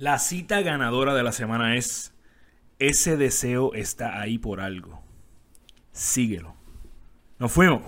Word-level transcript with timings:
La 0.00 0.18
cita 0.18 0.62
ganadora 0.62 1.12
de 1.12 1.22
la 1.22 1.30
semana 1.30 1.76
es, 1.76 2.14
ese 2.78 3.18
deseo 3.18 3.74
está 3.74 4.18
ahí 4.18 4.38
por 4.38 4.62
algo. 4.62 5.02
Síguelo. 5.92 6.54
Nos 7.38 7.52
fuimos. 7.52 7.82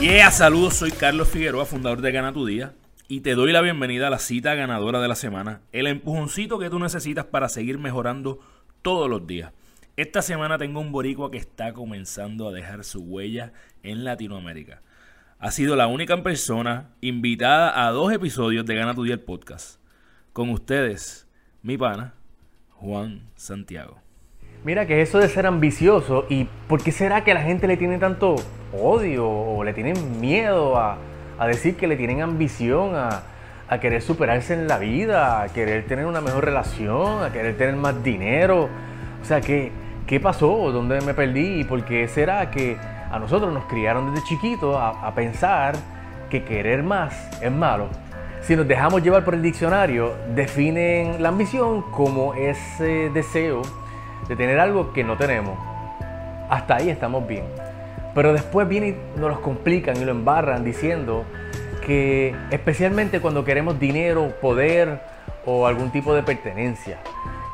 Yeah, 0.00 0.30
saludos, 0.30 0.74
soy 0.74 0.92
Carlos 0.92 1.28
Figueroa, 1.28 1.66
fundador 1.66 2.00
de 2.00 2.12
Gana 2.12 2.32
Tu 2.32 2.46
Día 2.46 2.74
y 3.06 3.20
te 3.20 3.34
doy 3.34 3.52
la 3.52 3.60
bienvenida 3.60 4.06
a 4.06 4.10
la 4.10 4.18
cita 4.18 4.54
ganadora 4.54 5.00
de 5.00 5.08
la 5.08 5.14
semana, 5.14 5.60
el 5.72 5.86
empujoncito 5.86 6.58
que 6.58 6.70
tú 6.70 6.78
necesitas 6.78 7.26
para 7.26 7.50
seguir 7.50 7.78
mejorando 7.78 8.40
todos 8.80 9.10
los 9.10 9.26
días. 9.26 9.52
Esta 9.96 10.22
semana 10.22 10.56
tengo 10.56 10.80
un 10.80 10.90
boricua 10.90 11.30
que 11.30 11.36
está 11.36 11.74
comenzando 11.74 12.48
a 12.48 12.52
dejar 12.52 12.82
su 12.82 13.02
huella 13.02 13.52
en 13.82 14.04
Latinoamérica. 14.04 14.80
Ha 15.38 15.50
sido 15.50 15.76
la 15.76 15.86
única 15.86 16.22
persona 16.22 16.90
invitada 17.02 17.86
a 17.86 17.90
dos 17.90 18.10
episodios 18.10 18.64
de 18.64 18.74
Gana 18.74 18.94
tu 18.94 19.04
Día 19.04 19.14
el 19.14 19.20
podcast. 19.20 19.78
Con 20.32 20.48
ustedes, 20.48 21.28
mi 21.62 21.76
pana, 21.76 22.14
Juan 22.70 23.20
Santiago. 23.36 24.00
Mira 24.64 24.86
que 24.86 25.02
eso 25.02 25.18
de 25.18 25.28
ser 25.28 25.44
ambicioso 25.44 26.24
y 26.30 26.46
por 26.68 26.82
qué 26.82 26.90
será 26.90 27.22
que 27.22 27.34
la 27.34 27.42
gente 27.42 27.66
le 27.66 27.76
tiene 27.76 27.98
tanto 27.98 28.36
odio 28.72 29.28
o 29.28 29.62
le 29.62 29.74
tienen 29.74 30.20
miedo 30.20 30.78
a, 30.78 30.96
a 31.38 31.46
decir 31.46 31.76
que 31.76 31.86
le 31.86 31.96
tienen 31.96 32.22
ambición 32.22 32.94
a, 32.94 33.22
querer 33.80 34.02
superarse 34.02 34.54
en 34.54 34.68
la 34.68 34.78
vida, 34.78 35.42
a 35.42 35.48
querer 35.48 35.84
tener 35.86 36.06
una 36.06 36.20
mejor 36.20 36.44
relación, 36.44 37.24
a 37.24 37.32
querer 37.32 37.56
tener 37.56 37.74
más 37.74 38.04
dinero. 38.04 38.68
O 39.20 39.24
sea, 39.24 39.40
¿qué, 39.40 39.72
qué 40.06 40.20
pasó? 40.20 40.70
¿Dónde 40.70 41.00
me 41.00 41.12
perdí? 41.12 41.60
¿Y 41.60 41.64
por 41.64 41.84
qué 41.84 42.06
será 42.06 42.52
que 42.52 42.76
a 43.10 43.18
nosotros 43.18 43.52
nos 43.52 43.64
criaron 43.64 44.14
desde 44.14 44.24
chiquitos 44.28 44.76
a, 44.76 44.90
a 44.90 45.12
pensar 45.16 45.74
que 46.30 46.44
querer 46.44 46.84
más 46.84 47.14
es 47.42 47.50
malo? 47.50 47.88
Si 48.42 48.54
nos 48.54 48.68
dejamos 48.68 49.02
llevar 49.02 49.24
por 49.24 49.34
el 49.34 49.42
diccionario, 49.42 50.14
definen 50.36 51.20
la 51.20 51.30
ambición 51.30 51.82
como 51.90 52.34
ese 52.34 53.10
deseo 53.10 53.62
de 54.28 54.36
tener 54.36 54.60
algo 54.60 54.92
que 54.92 55.02
no 55.02 55.16
tenemos. 55.16 55.58
Hasta 56.48 56.76
ahí 56.76 56.90
estamos 56.90 57.26
bien. 57.26 57.44
Pero 58.14 58.32
después 58.32 58.68
vienen 58.68 58.96
y 59.16 59.20
nos 59.20 59.30
los 59.30 59.38
complican 59.40 59.96
y 59.96 60.04
lo 60.04 60.12
embarran 60.12 60.64
diciendo 60.64 61.24
que 61.84 62.34
especialmente 62.50 63.20
cuando 63.20 63.44
queremos 63.44 63.78
dinero, 63.78 64.32
poder 64.40 65.00
o 65.44 65.66
algún 65.66 65.90
tipo 65.90 66.14
de 66.14 66.22
pertenencia. 66.22 66.98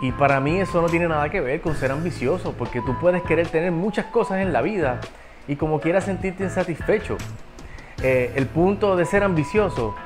Y 0.00 0.12
para 0.12 0.40
mí 0.40 0.60
eso 0.60 0.80
no 0.80 0.88
tiene 0.88 1.08
nada 1.08 1.28
que 1.28 1.40
ver 1.40 1.60
con 1.60 1.74
ser 1.74 1.90
ambicioso, 1.90 2.52
porque 2.52 2.80
tú 2.80 2.96
puedes 3.00 3.22
querer 3.22 3.48
tener 3.48 3.72
muchas 3.72 4.06
cosas 4.06 4.38
en 4.38 4.52
la 4.52 4.62
vida 4.62 5.00
y 5.48 5.56
como 5.56 5.80
quieras 5.80 6.04
sentirte 6.04 6.44
insatisfecho. 6.44 7.16
Eh, 8.02 8.32
el 8.36 8.46
punto 8.46 8.94
de 8.94 9.04
ser 9.06 9.24
ambicioso 9.24 9.96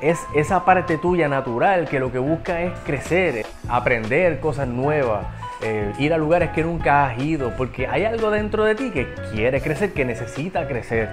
es 0.00 0.18
esa 0.34 0.64
parte 0.64 0.96
tuya 0.96 1.28
natural 1.28 1.88
que 1.88 2.00
lo 2.00 2.10
que 2.10 2.18
busca 2.18 2.62
es 2.62 2.72
crecer, 2.80 3.44
aprender 3.68 4.40
cosas 4.40 4.68
nuevas, 4.68 5.26
eh, 5.62 5.92
ir 5.98 6.12
a 6.12 6.18
lugares 6.18 6.50
que 6.50 6.62
nunca 6.62 7.06
has 7.06 7.18
ido, 7.18 7.52
porque 7.56 7.86
hay 7.86 8.04
algo 8.04 8.30
dentro 8.30 8.64
de 8.64 8.74
ti 8.74 8.90
que 8.90 9.14
quiere 9.32 9.60
crecer, 9.60 9.92
que 9.92 10.04
necesita 10.04 10.66
crecer. 10.66 11.10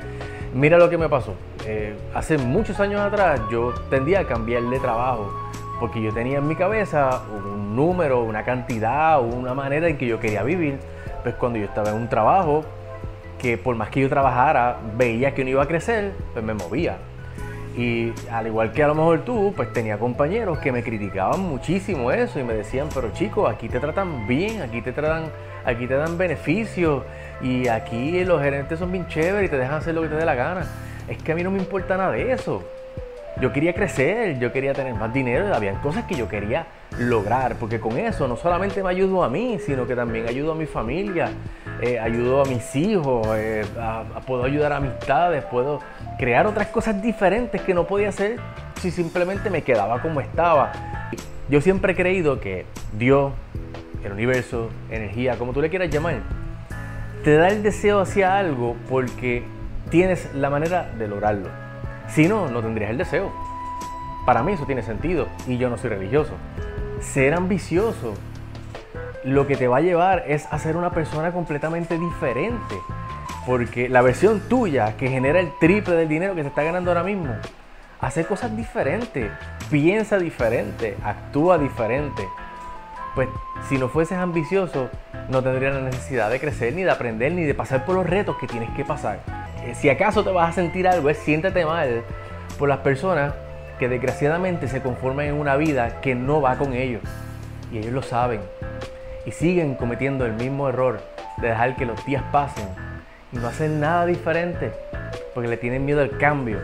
Mira 0.53 0.77
lo 0.77 0.89
que 0.89 0.97
me 0.97 1.07
pasó. 1.07 1.35
Eh, 1.65 1.95
hace 2.15 2.37
muchos 2.37 2.79
años 2.79 3.01
atrás 3.01 3.39
yo 3.51 3.73
tendía 3.89 4.21
a 4.21 4.25
cambiar 4.25 4.63
de 4.63 4.79
trabajo, 4.79 5.31
porque 5.79 6.01
yo 6.01 6.11
tenía 6.13 6.39
en 6.39 6.47
mi 6.47 6.55
cabeza 6.55 7.21
un 7.31 7.75
número, 7.75 8.23
una 8.23 8.43
cantidad, 8.43 9.21
una 9.21 9.53
manera 9.53 9.87
en 9.87 9.97
que 9.97 10.07
yo 10.07 10.19
quería 10.19 10.43
vivir. 10.43 10.79
Pues 11.21 11.35
cuando 11.35 11.59
yo 11.59 11.65
estaba 11.65 11.89
en 11.89 11.95
un 11.97 12.09
trabajo, 12.09 12.63
que 13.37 13.57
por 13.57 13.75
más 13.75 13.89
que 13.89 14.01
yo 14.01 14.09
trabajara, 14.09 14.77
veía 14.97 15.35
que 15.35 15.43
no 15.43 15.51
iba 15.51 15.63
a 15.63 15.67
crecer, 15.67 16.11
pues 16.33 16.43
me 16.43 16.53
movía. 16.53 16.97
Y 17.79 18.13
al 18.29 18.45
igual 18.45 18.73
que 18.73 18.83
a 18.83 18.87
lo 18.87 18.95
mejor 18.95 19.23
tú, 19.23 19.53
pues 19.55 19.71
tenía 19.71 19.97
compañeros 19.97 20.59
que 20.59 20.69
me 20.69 20.83
criticaban 20.83 21.39
muchísimo 21.39 22.11
eso 22.11 22.37
y 22.37 22.43
me 22.43 22.53
decían, 22.53 22.89
pero 22.93 23.13
chicos, 23.13 23.49
aquí 23.49 23.69
te 23.69 23.79
tratan 23.79 24.27
bien, 24.27 24.61
aquí 24.61 24.81
te 24.81 24.91
tratan, 24.91 25.29
aquí 25.63 25.87
te 25.87 25.93
dan 25.93 26.17
beneficios 26.17 27.03
y 27.41 27.69
aquí 27.69 28.25
los 28.25 28.41
gerentes 28.41 28.79
son 28.79 28.91
bien 28.91 29.07
chéveres 29.07 29.47
y 29.47 29.49
te 29.49 29.57
dejan 29.57 29.75
hacer 29.75 29.95
lo 29.95 30.01
que 30.01 30.09
te 30.09 30.15
dé 30.15 30.25
la 30.25 30.35
gana. 30.35 30.67
Es 31.07 31.23
que 31.23 31.31
a 31.31 31.35
mí 31.35 31.41
no 31.41 31.51
me 31.51 31.59
importa 31.59 31.95
nada 31.95 32.11
de 32.11 32.33
eso. 32.33 32.61
Yo 33.39 33.53
quería 33.53 33.73
crecer, 33.73 34.37
yo 34.39 34.51
quería 34.51 34.73
tener 34.73 34.93
más 34.95 35.13
dinero, 35.13 35.55
había 35.55 35.79
cosas 35.79 36.03
que 36.03 36.15
yo 36.15 36.27
quería 36.27 36.67
lograr, 36.97 37.55
porque 37.55 37.79
con 37.79 37.97
eso 37.97 38.27
no 38.27 38.35
solamente 38.35 38.83
me 38.83 38.89
ayudo 38.89 39.23
a 39.23 39.29
mí, 39.29 39.57
sino 39.65 39.87
que 39.87 39.95
también 39.95 40.27
ayudo 40.27 40.51
a 40.51 40.55
mi 40.55 40.65
familia, 40.65 41.29
eh, 41.81 41.99
ayudo 41.99 42.41
a 42.41 42.45
mis 42.45 42.75
hijos, 42.75 43.27
eh, 43.35 43.65
puedo 44.27 44.43
ayudar 44.43 44.73
a 44.73 44.77
amistades, 44.77 45.43
puedo 45.45 45.79
crear 46.17 46.45
otras 46.45 46.67
cosas 46.67 47.01
diferentes 47.01 47.61
que 47.61 47.73
no 47.73 47.87
podía 47.87 48.09
hacer 48.09 48.37
si 48.81 48.91
simplemente 48.91 49.49
me 49.49 49.61
quedaba 49.61 50.01
como 50.01 50.19
estaba. 50.19 50.71
Yo 51.49 51.61
siempre 51.61 51.93
he 51.93 51.95
creído 51.95 52.39
que 52.39 52.65
Dios, 52.97 53.31
el 54.03 54.11
universo, 54.11 54.69
energía, 54.89 55.37
como 55.37 55.53
tú 55.53 55.61
le 55.61 55.69
quieras 55.69 55.89
llamar, 55.89 56.21
te 57.23 57.35
da 57.35 57.47
el 57.47 57.63
deseo 57.63 58.01
hacia 58.01 58.37
algo 58.37 58.75
porque 58.89 59.43
tienes 59.89 60.33
la 60.33 60.49
manera 60.49 60.89
de 60.97 61.07
lograrlo. 61.07 61.49
Si 62.09 62.27
no, 62.27 62.49
no 62.49 62.61
tendrías 62.61 62.91
el 62.91 62.97
deseo. 62.97 63.31
Para 64.25 64.43
mí 64.43 64.53
eso 64.53 64.65
tiene 64.65 64.83
sentido 64.83 65.27
y 65.47 65.57
yo 65.57 65.69
no 65.69 65.77
soy 65.77 65.91
religioso. 65.91 66.33
Ser 66.99 67.33
ambicioso 67.33 68.13
lo 69.23 69.47
que 69.47 69.55
te 69.55 69.67
va 69.67 69.77
a 69.77 69.81
llevar 69.81 70.23
es 70.27 70.47
a 70.51 70.59
ser 70.59 70.77
una 70.77 70.91
persona 70.91 71.31
completamente 71.31 71.97
diferente. 71.97 72.75
Porque 73.45 73.89
la 73.89 74.01
versión 74.01 74.41
tuya 74.47 74.95
que 74.97 75.09
genera 75.09 75.39
el 75.39 75.51
triple 75.59 75.95
del 75.95 76.07
dinero 76.07 76.35
que 76.35 76.41
se 76.41 76.49
está 76.49 76.63
ganando 76.63 76.91
ahora 76.91 77.03
mismo, 77.03 77.33
hace 77.99 78.25
cosas 78.25 78.55
diferentes, 78.55 79.31
piensa 79.69 80.17
diferente, 80.17 80.95
actúa 81.03 81.57
diferente. 81.57 82.27
Pues 83.15 83.27
si 83.67 83.77
no 83.77 83.89
fueses 83.89 84.17
ambicioso, 84.17 84.89
no 85.29 85.41
tendrías 85.41 85.73
la 85.73 85.81
necesidad 85.81 86.29
de 86.29 86.39
crecer, 86.39 86.73
ni 86.73 86.83
de 86.83 86.91
aprender, 86.91 87.31
ni 87.31 87.43
de 87.43 87.53
pasar 87.53 87.85
por 87.85 87.95
los 87.95 88.05
retos 88.05 88.37
que 88.37 88.47
tienes 88.47 88.69
que 88.71 88.85
pasar. 88.85 89.19
Eh, 89.63 89.73
si 89.75 89.89
acaso 89.89 90.23
te 90.23 90.31
vas 90.31 90.49
a 90.49 90.53
sentir 90.53 90.87
algo, 90.87 91.09
es 91.09 91.17
siéntete 91.17 91.65
mal 91.65 92.03
por 92.57 92.69
las 92.69 92.79
personas 92.79 93.33
que 93.79 93.89
desgraciadamente 93.89 94.67
se 94.67 94.81
conforman 94.81 95.25
en 95.25 95.35
una 95.35 95.55
vida 95.55 96.01
que 96.01 96.13
no 96.13 96.41
va 96.41 96.57
con 96.57 96.73
ellos. 96.73 97.03
Y 97.71 97.79
ellos 97.79 97.93
lo 97.93 98.01
saben. 98.01 98.41
Y 99.29 99.31
siguen 99.31 99.75
cometiendo 99.75 100.25
el 100.25 100.33
mismo 100.33 100.69
error 100.69 101.01
de 101.37 101.49
dejar 101.49 101.75
que 101.75 101.85
los 101.85 102.03
días 102.03 102.23
pasen 102.31 102.67
y 103.31 103.37
no 103.37 103.47
hacen 103.47 103.79
nada 103.79 104.07
diferente. 104.07 104.71
Porque 105.35 105.47
le 105.47 105.55
tienen 105.55 105.85
miedo 105.85 106.01
al 106.01 106.17
cambio. 106.17 106.57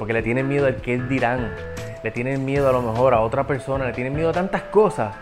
Porque 0.00 0.12
le 0.12 0.20
tienen 0.24 0.48
miedo 0.48 0.66
al 0.66 0.78
que 0.82 0.98
dirán. 0.98 1.48
Le 2.02 2.10
tienen 2.10 2.44
miedo 2.44 2.68
a 2.68 2.72
lo 2.72 2.82
mejor 2.82 3.14
a 3.14 3.20
otra 3.20 3.46
persona. 3.46 3.84
Le 3.86 3.92
tienen 3.92 4.16
miedo 4.16 4.30
a 4.30 4.32
tantas 4.32 4.62
cosas 4.62 5.14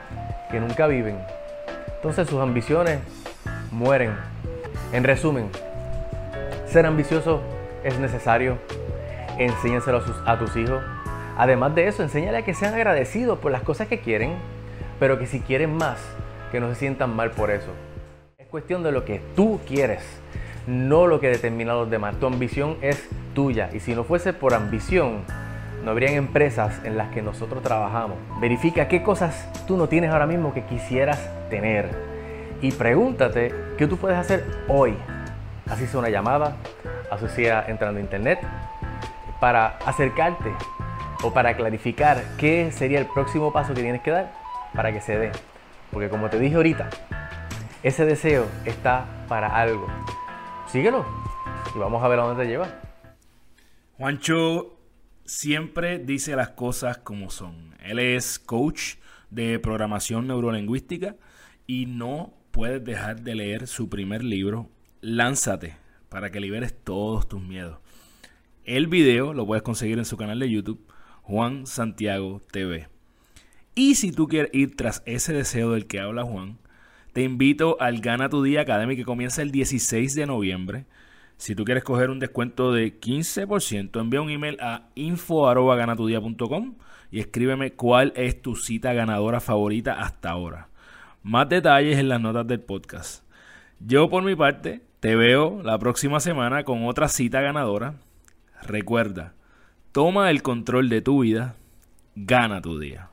que 0.51 0.59
nunca 0.59 0.87
viven. 0.87 1.19
Entonces 1.97 2.31
sus 2.31 2.41
ambiciones 2.41 3.01
mueren. 3.71 4.15
En 4.95 5.05
resumen, 5.05 5.51
ser 6.65 6.87
ambicioso 6.87 7.43
es 7.85 7.99
necesario. 7.99 8.57
Enséñaselo 9.37 10.03
a, 10.25 10.33
a 10.33 10.39
tus 10.39 10.57
hijos. 10.57 10.83
Además 11.37 11.75
de 11.75 11.89
eso, 11.89 12.03
enséñale 12.03 12.39
a 12.39 12.43
que 12.43 12.55
sean 12.55 12.73
agradecidos 12.73 13.39
por 13.39 13.53
las 13.53 13.61
cosas 13.61 13.87
que 13.87 14.01
quieren, 14.01 14.37
pero 14.99 15.19
que 15.19 15.27
si 15.27 15.41
quieren 15.41 15.77
más, 15.77 15.99
que 16.51 16.61
no 16.61 16.69
se 16.69 16.77
sientan 16.77 17.15
mal 17.15 17.31
por 17.31 17.51
eso. 17.51 17.71
Es 18.39 18.47
cuestión 18.47 18.83
de 18.83 18.93
lo 18.93 19.05
que 19.05 19.21
tú 19.35 19.61
quieres, 19.67 20.03
no 20.67 21.07
lo 21.07 21.21
que 21.21 21.29
determina 21.29 21.73
a 21.73 21.77
los 21.77 21.91
demás. 21.91 22.17
Tu 22.19 22.27
ambición 22.27 22.77
es 22.81 23.09
tuya 23.35 23.71
y 23.73 23.81
si 23.81 23.95
no 23.95 24.05
fuese 24.05 24.33
por 24.33 24.55
ambición, 24.55 25.25
no 25.85 25.91
habrían 25.91 26.15
empresas 26.15 26.81
en 26.85 26.97
las 26.97 27.13
que 27.13 27.23
nosotros 27.23 27.63
trabajamos. 27.63 28.17
Verifica 28.41 28.89
qué 28.89 29.03
cosas 29.03 29.49
tú 29.67 29.77
no 29.77 29.89
tienes 29.89 30.11
ahora 30.11 30.27
mismo 30.27 30.53
que 30.53 30.65
quisieras 30.65 31.31
tener 31.49 31.91
y 32.61 32.73
pregúntate 32.73 33.55
qué 33.79 33.87
tú 33.87 33.97
puedes 33.97 34.19
hacer 34.19 34.45
hoy. 34.69 34.97
Así 35.71 35.87
sea 35.87 36.01
una 36.01 36.11
llamada, 36.11 36.57
así 37.11 37.29
sea 37.29 37.65
entrando 37.69 37.99
a 37.99 38.03
internet, 38.03 38.41
para 39.41 39.79
acercarte 39.85 40.51
o 41.23 41.33
para 41.33 41.57
clarificar 41.57 42.23
qué 42.39 42.71
sería 42.73 42.99
el 42.99 43.07
próximo 43.07 43.53
paso 43.53 43.75
que 43.75 43.83
tienes 43.83 44.03
que 44.03 44.11
dar 44.11 44.33
para 44.75 44.93
que 44.93 45.01
se 45.01 45.19
dé. 45.19 45.33
Porque 45.91 46.09
como 46.09 46.29
te 46.29 46.39
dije 46.39 46.57
ahorita, 46.57 46.91
ese 47.83 48.05
deseo 48.05 48.47
está 48.65 49.27
para 49.29 49.49
algo. 49.49 49.87
Síguelo 50.67 51.07
y 51.75 51.79
vamos 51.79 52.03
a 52.03 52.09
ver 52.09 52.19
a 52.19 52.25
dónde 52.25 52.45
te 52.45 52.49
lleva. 52.49 52.69
Juancho 53.97 54.79
siempre 55.25 55.99
dice 55.99 56.37
las 56.37 56.51
cosas 56.51 56.99
como 56.99 57.31
son. 57.31 57.75
Él 57.81 57.99
es 57.99 58.39
coach 58.39 58.97
de 59.31 59.59
programación 59.59 60.27
neurolingüística 60.27 61.17
y 61.67 61.87
no 61.87 62.35
puedes 62.51 62.83
dejar 62.85 63.21
de 63.23 63.35
leer 63.35 63.67
su 63.67 63.89
primer 63.89 64.25
libro, 64.25 64.71
Lánzate, 65.01 65.77
para 66.09 66.31
que 66.31 66.41
liberes 66.41 66.75
todos 66.83 67.29
tus 67.29 67.43
miedos. 67.43 67.79
El 68.65 68.87
video 68.87 69.33
lo 69.33 69.47
puedes 69.47 69.63
conseguir 69.63 69.99
en 69.99 70.05
su 70.05 70.17
canal 70.17 70.41
de 70.41 70.51
YouTube 70.51 70.87
Juan 71.23 71.67
Santiago 71.67 72.41
TV. 72.51 72.89
Y 73.79 73.97
si 73.97 74.11
tú 74.11 74.27
quieres 74.27 74.55
ir 74.55 74.75
tras 74.75 75.03
ese 75.05 75.35
deseo 75.35 75.73
del 75.73 75.87
que 75.87 76.01
habla 76.01 76.25
Juan, 76.25 76.57
te 77.13 77.23
invito 77.23 77.77
al 77.79 78.01
Gana 78.01 78.31
tu 78.31 78.43
Día 78.43 78.63
Academy 78.63 78.97
que 78.97 79.05
comienza 79.05 79.43
el 79.43 79.51
16 79.51 80.15
de 80.15 80.25
noviembre. 80.25 80.87
Si 81.37 81.55
tú 81.55 81.67
quieres 81.67 81.85
coger 81.85 82.09
un 82.09 82.19
descuento 82.19 82.73
de 82.73 82.99
15%, 82.99 84.01
envía 84.01 84.23
un 84.23 84.31
email 84.31 84.57
a 84.63 84.89
info.ganatudia.com 84.95 86.77
y 87.11 87.21
escríbeme 87.21 87.75
cuál 87.75 88.15
es 88.17 88.41
tu 88.41 88.57
cita 88.57 88.95
ganadora 88.95 89.41
favorita 89.41 90.01
hasta 90.01 90.31
ahora. 90.31 90.71
Más 91.23 91.47
detalles 91.47 91.99
en 91.99 92.09
las 92.09 92.23
notas 92.23 92.47
del 92.47 92.61
podcast. 92.61 93.25
Yo 93.79 94.09
por 94.09 94.23
mi 94.23 94.35
parte 94.35 94.81
te 95.01 95.17
veo 95.17 95.61
la 95.63 95.79
próxima 95.79 96.21
semana 96.21 96.65
con 96.65 96.87
otra 96.87 97.09
cita 97.09 97.43
ganadora. 97.43 97.97
Recuerda, 98.63 99.35
toma 99.93 100.31
el 100.31 100.41
control 100.41 100.89
de 100.89 101.03
tu 101.03 101.21
vida, 101.21 101.57
gana 102.15 102.63
tu 102.63 102.79
día. 102.79 103.11